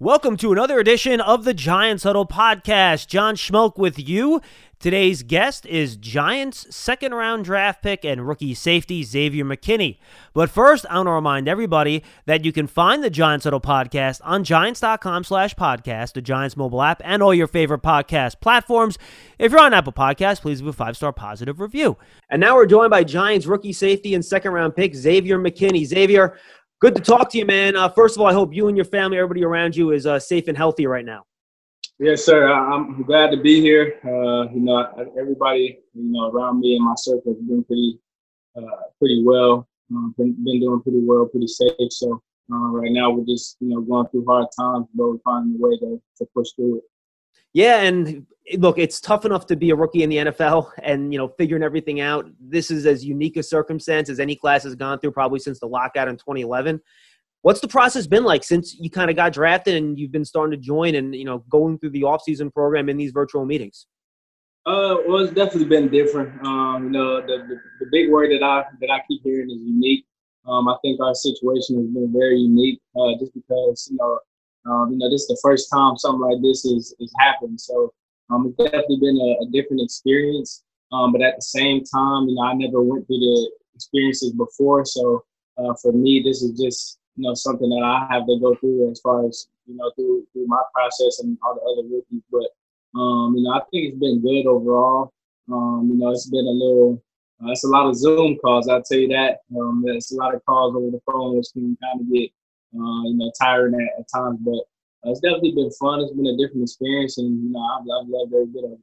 [0.00, 3.06] Welcome to another edition of the Giants Huddle podcast.
[3.06, 4.40] John Schmeelk with you.
[4.80, 9.98] Today's guest is Giants second round draft pick and rookie safety Xavier McKinney.
[10.32, 14.20] But first, I want to remind everybody that you can find the Giants Huddle podcast
[14.24, 18.98] on giants.com slash podcast, the Giants mobile app, and all your favorite podcast platforms.
[19.38, 21.96] If you're on Apple Podcasts, please leave a five star positive review.
[22.28, 25.86] And now we're joined by Giants rookie safety and second round pick Xavier McKinney.
[25.86, 26.36] Xavier,
[26.84, 27.76] Good to talk to you, man.
[27.76, 30.18] Uh, first of all, I hope you and your family, everybody around you, is uh,
[30.18, 31.24] safe and healthy right now.
[31.98, 32.52] Yes, sir.
[32.52, 33.98] I'm glad to be here.
[34.04, 34.86] Uh, you know,
[35.18, 37.98] everybody, you know, around me and my circle has been pretty,
[38.54, 39.66] uh, pretty well.
[39.90, 41.72] Um, been, been doing pretty well, pretty safe.
[41.88, 45.58] So uh, right now we're just, you know, going through hard times, but we're finding
[45.58, 46.84] a way to, to push through it.
[47.54, 48.26] Yeah, and
[48.58, 51.62] look, it's tough enough to be a rookie in the NFL and you know figuring
[51.62, 52.26] everything out.
[52.40, 55.66] This is as unique a circumstance as any class has gone through, probably since the
[55.66, 56.80] lockout in 2011.
[57.42, 60.58] What's the process been like since you kind of got drafted and you've been starting
[60.58, 63.86] to join and you know going through the offseason program in these virtual meetings?
[64.66, 66.42] Uh, well, it's definitely been different.
[66.46, 69.60] Um, you know, the, the, the big word that I that I keep hearing is
[69.62, 70.06] unique.
[70.46, 74.18] Um, I think our situation has been very unique, uh, just because you know,
[74.70, 77.60] um, you know, this is the first time something like this is is happened.
[77.60, 77.92] So
[78.30, 80.62] um, it's definitely been a, a different experience.
[80.92, 84.84] Um, but at the same time, you know, I never went through the experiences before.
[84.84, 85.24] So
[85.58, 88.90] uh, for me, this is just, you know, something that I have to go through
[88.90, 92.22] as far as, you know, through, through my process and all the other rookies.
[92.30, 95.12] But, um, you know, I think it's been good overall.
[95.52, 97.02] Um, you know, it's been a little,
[97.42, 99.38] uh, it's a lot of Zoom calls, I'll tell you that.
[99.56, 102.30] Um, there's a lot of calls over the phone, which can kind of get,
[102.74, 104.38] uh, you know, tiring at, at times.
[104.40, 104.62] But
[105.04, 106.00] uh, it's definitely been fun.
[106.00, 108.78] It's been a different experience, and you know, I've, I've loved every bit of it.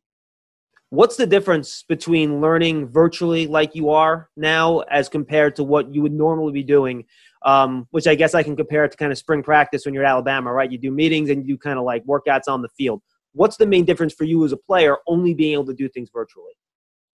[0.90, 6.02] What's the difference between learning virtually like you are now as compared to what you
[6.02, 7.06] would normally be doing?
[7.44, 10.04] Um, which I guess I can compare it to kind of spring practice when you're
[10.04, 10.72] at Alabama, right?
[10.72, 13.02] You do meetings and you do kind of like workouts on the field.
[13.34, 16.10] What's the main difference for you as a player only being able to do things
[16.14, 16.52] virtually?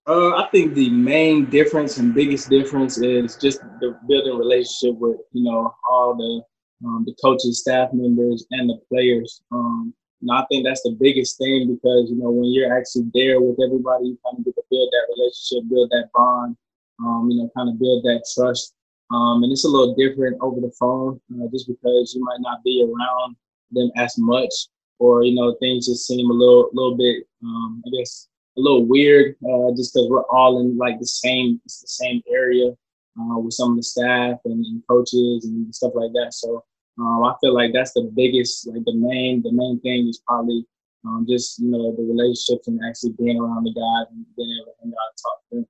[0.08, 5.18] Uh, I think the main difference and biggest difference is just the building relationship with
[5.32, 6.42] you know all the
[6.84, 9.42] um, the coaches, staff members, and the players.
[9.50, 13.40] Um, and I think that's the biggest thing because you know when you're actually there
[13.40, 16.56] with everybody, you kind of get to build that relationship, build that bond,
[17.00, 18.74] um, you know, kind of build that trust.
[19.10, 22.62] Um, and it's a little different over the phone, uh, just because you might not
[22.62, 23.36] be around
[23.70, 24.52] them as much,
[24.98, 28.84] or you know things just seem a little, little bit, um, I guess, a little
[28.84, 32.72] weird, uh, just because we're all in like the same, it's the same area
[33.18, 36.32] uh, with some of the staff and, and, coaches and stuff like that.
[36.32, 36.64] So
[37.00, 40.64] um, I feel like that's the biggest, like the main, the main thing is probably
[41.04, 44.72] um, just you know the relationships and actually being around the guys and being able
[44.72, 45.66] to hang out and talk to them.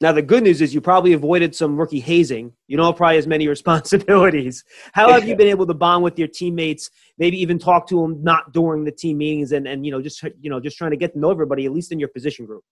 [0.00, 2.52] Now the good news is you probably avoided some rookie hazing.
[2.68, 4.64] You don't probably as many responsibilities.
[4.92, 6.90] How have you been able to bond with your teammates?
[7.18, 10.22] Maybe even talk to them not during the team meetings and, and you know just
[10.40, 12.64] you know just trying to get to know everybody at least in your position group.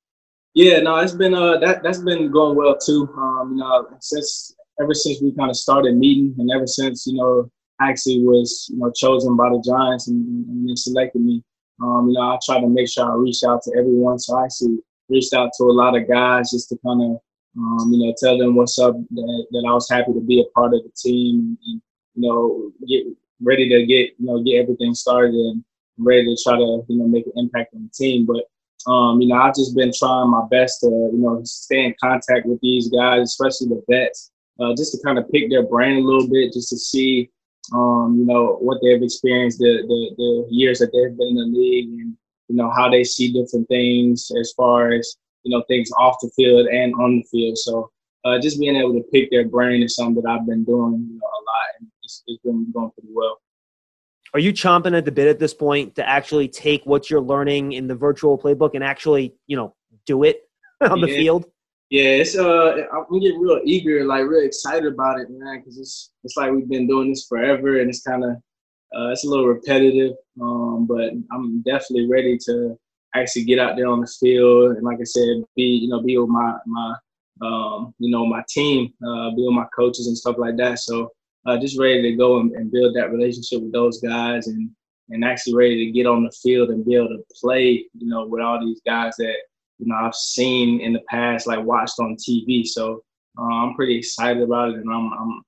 [0.57, 3.07] Yeah, no, it's been uh that that's been going well too.
[3.15, 7.13] Um, you know, since ever since we kind of started meeting, and ever since you
[7.13, 7.51] know
[7.83, 11.45] actually was you know chosen by the Giants and, and they selected me,
[11.83, 14.19] um, you know, I try to make sure I reach out to everyone.
[14.19, 14.79] So I actually
[15.11, 17.21] reached out to a lot of guys just to kind of
[17.59, 20.51] um, you know tell them what's up, that, that I was happy to be a
[20.59, 21.83] part of the team, and
[22.15, 23.05] you know get
[23.43, 25.63] ready to get you know get everything started and
[25.99, 28.45] ready to try to you know make an impact on the team, but.
[28.87, 32.47] Um, you know, I've just been trying my best to, you know, stay in contact
[32.47, 34.31] with these guys, especially the vets,
[34.61, 37.31] uh, just to kind of pick their brain a little bit, just to see,
[37.73, 41.59] um, you know, what they've experienced the, the, the years that they've been in the
[41.59, 42.17] league, and
[42.49, 46.31] you know how they see different things as far as you know things off the
[46.37, 47.59] field and on the field.
[47.59, 47.91] So
[48.25, 51.19] uh, just being able to pick their brain is something that I've been doing you
[51.19, 53.41] know, a lot, and it's, it's been going pretty well.
[54.35, 57.73] Are you chomping at the bit at this point to actually take what you're learning
[57.73, 59.75] in the virtual playbook and actually, you know,
[60.07, 60.49] do it
[60.81, 61.47] on the field?
[61.91, 66.11] Yeah, it's uh, I'm getting real eager, like real excited about it, man, because it's
[66.25, 68.31] it's like we've been doing this forever, and it's kind of
[68.97, 72.77] uh, it's a little repetitive, um, but I'm definitely ready to
[73.15, 76.19] actually get out there on the field, and like I said, be you know be
[76.19, 76.95] with my my
[77.43, 80.81] um, you know my team, uh, be with my coaches and stuff like that.
[80.81, 81.13] So
[81.47, 84.71] uh, just ready to go and, and build that relationship with those guys, and
[85.11, 88.27] and actually ready to get on the field and be able to play, you know,
[88.27, 89.37] with all these guys that
[89.79, 92.67] you know I've seen in the past, like watched on TV.
[92.67, 93.03] So
[93.39, 95.43] uh, I'm pretty excited about it, and I'm I'm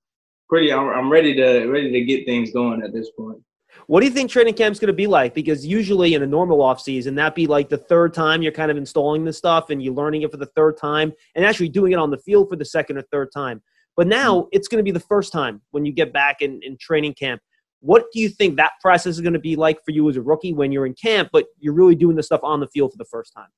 [0.49, 3.43] pretty I'm, I'm ready to ready to get things going at this point.
[3.87, 5.35] What do you think training camp's going to be like?
[5.35, 8.71] Because usually in a normal off season, that be like the third time you're kind
[8.71, 11.93] of installing this stuff and you're learning it for the third time and actually doing
[11.93, 13.63] it on the field for the second or third time.
[13.99, 14.49] But now mm-hmm.
[14.53, 17.43] it's going to be the first time when you get back in, in training camp.
[17.81, 20.23] What do you think that process is going to be like for you as a
[20.23, 22.99] rookie when you're in camp, but you're really doing the stuff on the field for
[22.99, 23.49] the first time?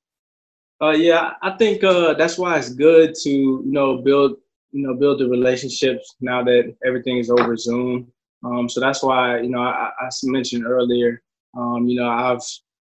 [0.82, 4.36] Uh, yeah, I think uh, that's why it's good to you know build
[4.72, 8.10] you know build the relationships now that everything is over Zoom.
[8.42, 11.22] Um, so that's why you know I, I mentioned earlier.
[11.54, 12.42] Um, you know I've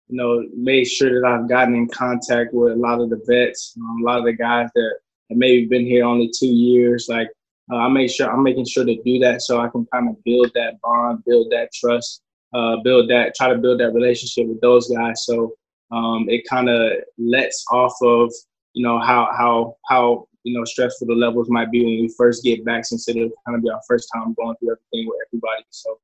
[0.09, 3.75] you know made sure that I've gotten in contact with a lot of the vets,
[3.81, 4.99] um, a lot of the guys that
[5.31, 7.07] have maybe been here only two years.
[7.09, 7.29] Like
[7.73, 10.23] uh, I make sure I'm making sure to do that so I can kind of
[10.25, 12.23] build that bond, build that trust,
[12.55, 15.25] uh, build that try to build that relationship with those guys.
[15.25, 15.55] So
[15.91, 18.33] um, it kind of lets off of
[18.75, 22.45] you know how how how you know stressful the levels might be when we first
[22.45, 25.65] get back since it'll kind of be our first time going through everything with everybody.
[25.71, 25.99] So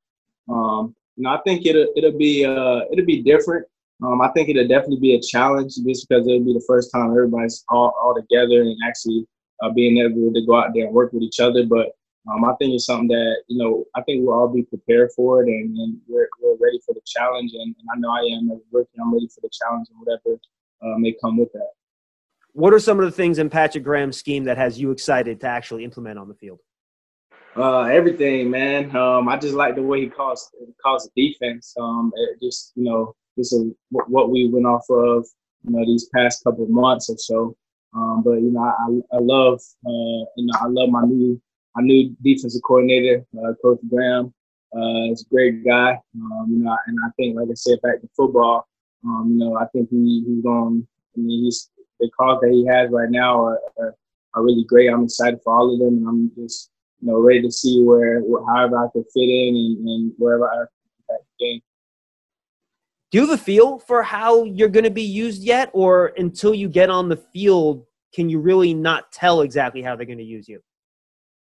[0.48, 3.66] um, you know I think it'll it'll be uh, it'll be different.
[4.02, 7.10] Um, I think it'll definitely be a challenge just because it'll be the first time
[7.10, 9.24] everybody's all, all together and actually
[9.62, 11.64] uh, being able to go out there and work with each other.
[11.64, 11.92] But
[12.30, 15.42] um, I think it's something that you know I think we'll all be prepared for
[15.42, 17.52] it, and, and we're, we're ready for the challenge.
[17.54, 18.90] And, and, I know I am as a rookie.
[19.00, 20.38] I'm ready for the challenge and whatever
[20.82, 21.70] uh, may come with that.
[22.54, 25.46] What are some of the things in Patrick Graham's scheme that has you excited to
[25.46, 26.58] actually implement on the field?
[27.56, 28.94] Uh, everything, man.
[28.96, 30.50] Um, I just like the way he calls
[30.82, 31.74] calls the defense.
[31.78, 32.12] Um,
[32.42, 35.26] just you know, this is what we went off of,
[35.64, 37.56] you know, these past couple of months or so.
[37.94, 41.40] Um, but you know, I, I love uh, you know I love my new
[41.74, 44.32] our new defensive coordinator, uh, Coach Graham.
[44.74, 45.98] Uh, he's a great guy.
[46.16, 48.66] Um, you know, and I think, like I said, back to football,
[49.04, 50.86] um, you know, I think he, he's going.
[51.16, 53.94] I mean, he's the calls that he has right now are, are,
[54.34, 54.88] are really great.
[54.88, 58.22] I'm excited for all of them, and I'm just you know ready to see where,
[58.46, 60.64] however I can fit in and, and wherever I.
[63.12, 66.54] Do you have a feel for how you're going to be used yet, or until
[66.54, 70.24] you get on the field, can you really not tell exactly how they're going to
[70.24, 70.60] use you?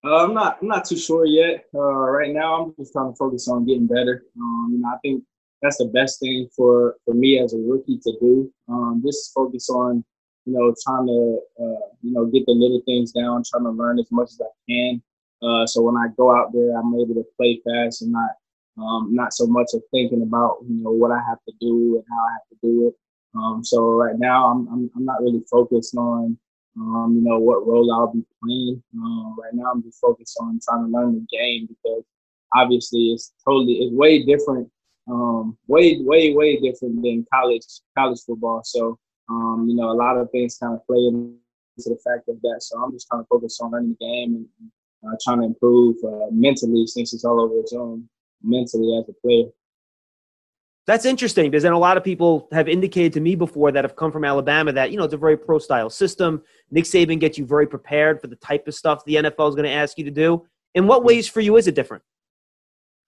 [0.02, 0.56] Uh, I'm not.
[0.62, 1.66] I'm not too sure yet.
[1.74, 4.24] Uh, right now, I'm just trying to focus on getting better.
[4.40, 5.22] Um, you know, I think
[5.60, 8.50] that's the best thing for for me as a rookie to do.
[8.70, 10.02] Um, just focus on,
[10.46, 13.98] you know, trying to, uh, you know, get the little things down, trying to learn
[13.98, 15.02] as much as I can.
[15.42, 18.30] Uh, so when I go out there, I'm able to play fast and not,
[18.80, 22.04] um, not so much of thinking about, you know, what I have to do and
[22.10, 22.94] how I have to do it.
[23.36, 26.38] Um, so right now, I'm, I'm I'm not really focused on
[26.80, 28.82] um, you know, what role I'll be playing.
[28.96, 32.04] Um, right now, I'm just focused on trying to learn the game because
[32.54, 34.70] obviously it's totally, it's way different,
[35.08, 37.64] um, way, way, way different than college,
[37.96, 38.62] college football.
[38.64, 38.98] So,
[39.28, 41.38] um, you know, a lot of things kind of play into
[41.76, 42.58] the fact of that.
[42.60, 44.46] So I'm just trying to focus on learning the game and
[45.06, 48.08] uh, trying to improve uh, mentally since it's all over Zoom,
[48.42, 49.48] mentally as a player.
[50.86, 53.94] That's interesting because then a lot of people have indicated to me before that have
[53.94, 56.42] come from Alabama that, you know, it's a very pro style system.
[56.70, 59.64] Nick Saban gets you very prepared for the type of stuff the NFL is going
[59.64, 60.46] to ask you to do.
[60.74, 62.02] In what ways for you is it different?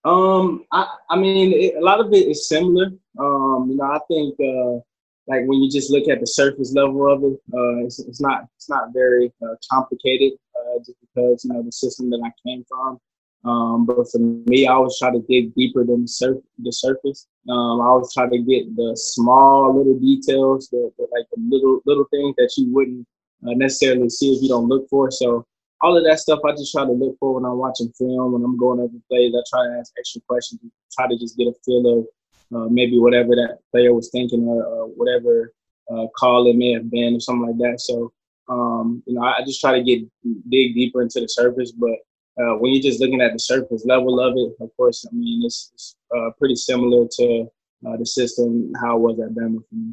[0.04, 2.88] Um, I, I mean, it, a lot of it is similar.
[3.18, 4.80] Um, you know, I think uh,
[5.26, 8.44] like when you just look at the surface level of it, uh, it's, it's not
[8.56, 10.32] it's not very uh, complicated.
[10.56, 12.98] Uh, just because you know the system that I came from.
[13.44, 17.26] Um, but for me, I always try to dig deeper than the, the surface.
[17.48, 21.80] Um, I always try to get the small little details, the, the like the little
[21.86, 23.06] little things that you wouldn't
[23.46, 25.10] uh, necessarily see if you don't look for.
[25.10, 25.46] So
[25.80, 28.44] all of that stuff, I just try to look for when I'm watching film, when
[28.44, 29.32] I'm going over plays.
[29.34, 30.60] I try to ask extra questions,
[30.92, 32.06] try to just get a feel of
[32.54, 35.54] uh, maybe whatever that player was thinking or, or whatever
[35.90, 37.80] uh, call it may have been or something like that.
[37.80, 38.12] So
[38.48, 40.00] um, you know, I, I just try to get
[40.48, 41.96] dig deeper into the surface, but
[42.40, 45.42] uh, when you're just looking at the surface level of it, of course, I mean,
[45.44, 47.46] it's, it's uh, pretty similar to
[47.86, 49.92] uh, the system, how it was at Bama for me.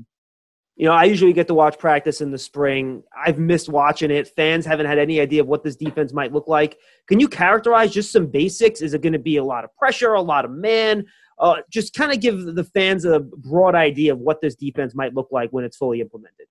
[0.75, 3.01] You know, I usually get to watch practice in the spring.
[3.25, 4.27] I've missed watching it.
[4.35, 6.77] Fans haven't had any idea of what this defense might look like.
[7.07, 8.81] Can you characterize just some basics?
[8.81, 11.05] Is it going to be a lot of pressure, a lot of man?
[11.39, 15.15] Uh, just kind of give the fans a broad idea of what this defense might
[15.15, 16.45] look like when it's fully implemented.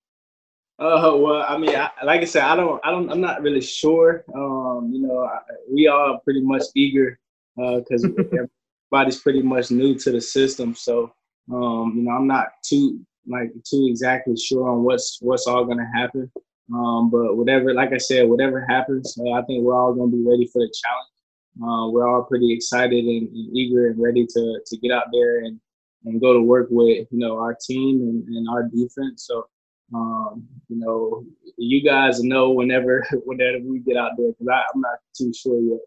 [0.79, 3.63] Uh, well, I mean, I, like I said, I don't, I don't, I'm not really
[3.63, 4.25] sure.
[4.35, 5.39] Um, you know, I,
[5.71, 7.19] we are pretty much eager
[7.57, 8.09] because uh,
[8.93, 10.75] everybody's pretty much new to the system.
[10.75, 11.13] So,
[11.53, 15.91] um, you know, I'm not too like too exactly sure on what's what's all gonna
[15.95, 16.31] happen.
[16.75, 20.25] Um, but whatever, like I said, whatever happens, uh, I think we're all gonna be
[20.27, 21.17] ready for the challenge.
[21.63, 25.39] Uh, we're all pretty excited and, and, eager and ready to to get out there
[25.39, 25.61] and
[26.05, 29.27] and go to work with you know our team and, and our defense.
[29.27, 29.47] So
[29.95, 31.25] um, you know,
[31.57, 35.81] you guys know whenever whenever we get out there because I'm not too sure yet.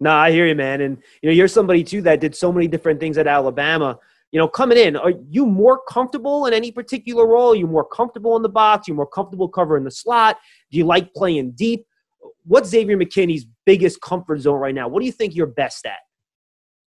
[0.00, 0.80] No, I hear you, man.
[0.80, 3.98] And you know, you're somebody too that did so many different things at Alabama.
[4.32, 7.52] You know, coming in, are you more comfortable in any particular role?
[7.52, 8.88] Are you more comfortable in the box?
[8.88, 10.38] Are you more comfortable covering the slot?
[10.72, 11.86] Do you like playing deep?
[12.44, 14.88] What's Xavier McKinney's biggest comfort zone right now?
[14.88, 15.98] What do you think you're best at?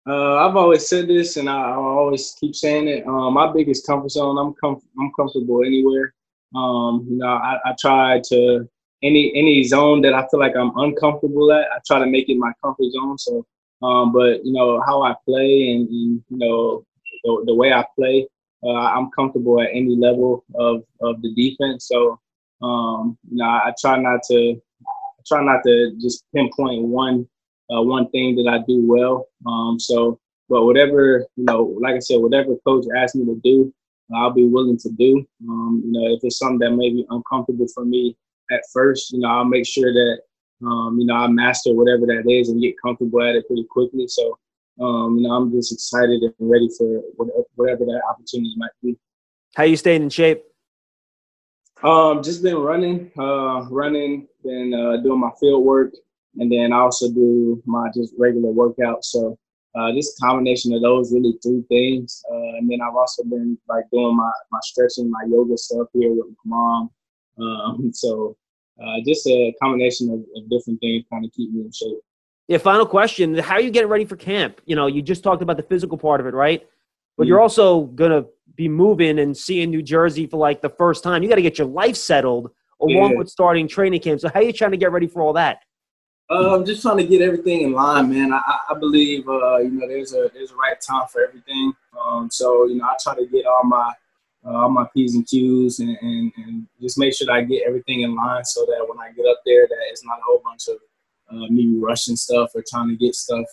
[0.09, 3.07] Uh, I've always said this, and I, always keep saying it.
[3.07, 4.39] Um, my biggest comfort zone.
[4.39, 6.15] I'm com- I'm comfortable anywhere.
[6.55, 8.69] Um, you know, I, I try to
[9.03, 11.67] any any zone that I feel like I'm uncomfortable at.
[11.73, 13.19] I try to make it my comfort zone.
[13.19, 13.47] So,
[13.83, 16.85] um, but you know how I play and, and you know
[17.25, 18.27] the, the, way I play,
[18.65, 21.89] uh, I'm comfortable at any level of of the defense.
[21.89, 22.21] So,
[22.63, 27.27] um, you know, I, I try not to I try not to just pinpoint one
[27.75, 29.27] uh, one thing that I do well.
[29.47, 30.19] Um, so,
[30.49, 33.75] but whatever you know, like I said, whatever coach asks me to do,
[34.15, 35.27] I'll be willing to do.
[35.49, 38.17] Um, you know, if it's something that may be uncomfortable for me
[38.51, 40.19] at first, you know, I'll make sure that
[40.65, 44.07] um, you know I master whatever that is and get comfortable at it pretty quickly.
[44.09, 44.39] So,
[44.81, 47.03] um, you know, I'm just excited and ready for
[47.57, 48.97] whatever that opportunity might be.
[49.55, 50.45] How you staying in shape?
[51.83, 55.93] Um, just been running, uh, running, been uh, doing my field work,
[56.39, 59.05] and then I also do my just regular workouts.
[59.05, 59.37] So
[59.75, 63.85] uh, this combination of those really three things, uh, and then I've also been like
[63.91, 66.91] doing my my stretching, my yoga stuff here with my mom.
[67.39, 68.37] Um, so
[68.83, 71.99] uh, just a combination of, of different things kind of keep me in shape.
[72.49, 72.59] Yeah.
[72.59, 74.61] Final question: How are you getting ready for camp?
[74.67, 76.67] You know, you just talked about the physical part of it, right?
[77.17, 77.29] But mm-hmm.
[77.29, 81.23] you're also gonna be moving and seeing New Jersey for like the first time.
[81.23, 82.51] You got to get your life settled
[82.81, 83.19] along yeah.
[83.19, 84.21] with starting training camp.
[84.21, 85.61] So how are you trying to get ready for all that?
[86.33, 88.33] Uh, I'm just trying to get everything in line, man.
[88.33, 91.75] I, I believe uh, you know there's a there's a right time for everything.
[92.01, 93.93] Um, so you know I try to get all my
[94.47, 97.65] uh, all my p's and q's and, and, and, just make sure that I get
[97.67, 100.41] everything in line so that when I get up there, that it's not a whole
[100.43, 100.77] bunch of
[101.31, 103.45] uh, me rushing stuff or trying to get stuff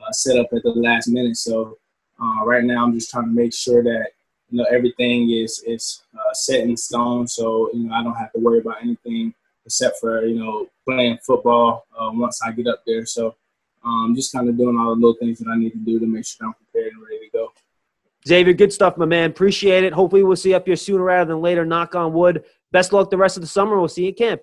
[0.00, 1.38] uh, set up at the last minute.
[1.38, 1.78] So
[2.44, 4.08] right now, I'm just trying to make sure that
[4.50, 6.02] you know everything is is
[6.34, 7.26] set in stone.
[7.26, 9.32] So you know I don't have to worry about anything
[9.66, 13.04] except for you know playing football uh, once I get up there.
[13.04, 13.34] So
[13.84, 16.06] um, just kind of doing all the little things that I need to do to
[16.06, 17.52] make sure I'm prepared and ready to go.
[18.26, 19.30] Xavier, good stuff, my man.
[19.30, 19.92] Appreciate it.
[19.92, 21.64] Hopefully, we'll see you up here sooner rather than later.
[21.64, 22.44] Knock on wood.
[22.72, 23.78] Best luck the rest of the summer.
[23.78, 24.40] We'll see you at camp.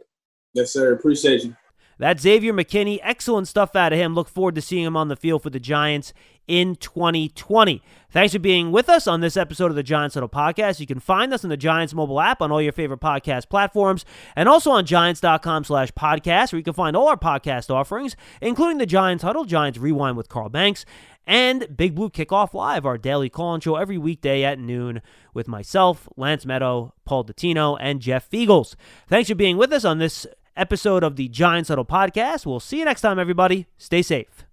[0.53, 0.93] Yes, sir.
[0.93, 1.55] Appreciate you.
[2.03, 2.99] That's Xavier McKinney.
[3.01, 4.13] Excellent stuff out of him.
[4.13, 6.11] Look forward to seeing him on the field for the Giants
[6.49, 7.81] in 2020.
[8.11, 10.81] Thanks for being with us on this episode of the Giants Huddle Podcast.
[10.81, 14.03] You can find us on the Giants mobile app on all your favorite podcast platforms
[14.35, 18.79] and also on giants.com slash podcast where you can find all our podcast offerings, including
[18.79, 20.83] the Giants Huddle, Giants Rewind with Carl Banks,
[21.25, 25.01] and Big Blue Kickoff Live, our daily call-in show every weekday at noon
[25.33, 28.75] with myself, Lance Medow, Paul Dottino, and Jeff Feagles.
[29.07, 32.45] Thanks for being with us on this episode of the Giants Huddle Podcast.
[32.45, 33.67] We'll see you next time, everybody.
[33.77, 34.45] Stay safe.